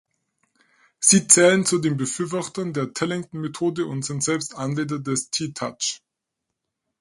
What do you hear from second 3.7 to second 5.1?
und sind selbst Anwender